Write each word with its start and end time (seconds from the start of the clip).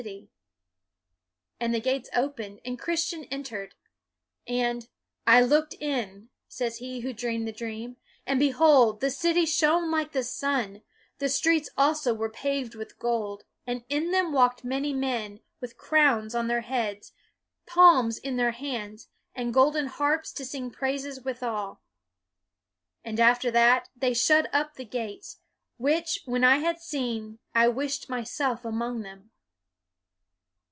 BUNYAN 0.01 0.29
273 1.59 1.65
And 1.67 1.75
the 1.75 1.79
gates 1.79 2.09
opened 2.15 2.59
and 2.65 2.79
Christian 2.79 3.23
en 3.25 3.43
tered; 3.43 3.73
and 4.47 4.87
"I 5.27 5.41
looked 5.43 5.75
in," 5.75 6.29
says 6.47 6.77
he 6.77 7.01
who 7.01 7.13
dreamed 7.13 7.47
the 7.47 7.51
dream," 7.51 7.97
and 8.25 8.39
behold, 8.39 8.99
the 8.99 9.11
city 9.11 9.45
shone 9.45 9.91
like 9.91 10.11
the 10.11 10.23
sun; 10.23 10.81
the 11.19 11.29
streets 11.29 11.69
also 11.77 12.15
were 12.15 12.31
paved 12.31 12.73
with 12.73 12.97
gold; 12.97 13.43
and 13.67 13.83
in 13.89 14.09
them 14.09 14.31
walked 14.33 14.63
many 14.63 14.91
men, 14.91 15.39
with 15.59 15.77
crowns 15.77 16.33
on 16.33 16.47
their 16.47 16.61
heads, 16.61 17.13
palms 17.67 18.17
in 18.17 18.37
their 18.37 18.53
hands, 18.53 19.07
and 19.35 19.53
golden 19.53 19.85
harps, 19.85 20.33
to 20.33 20.45
sing 20.45 20.71
praises 20.71 21.21
withal.' 21.21 21.75
1" 21.75 21.77
And 23.05 23.19
after 23.19 23.51
that, 23.51 23.89
they 23.95 24.15
shut 24.15 24.51
up 24.51 24.73
the 24.77 24.85
gates; 24.85 25.37
which, 25.77 26.25
w 26.25 26.43
r 26.43 26.49
hen 26.49 26.57
I 26.59 26.63
had 26.65 26.79
seen, 26.81 27.37
I 27.53 27.67
wished 27.67 28.09
myself 28.09 28.65
among 28.65 29.01
them." 29.03 29.27